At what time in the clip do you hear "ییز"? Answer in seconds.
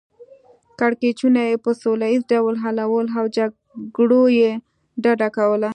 2.11-2.23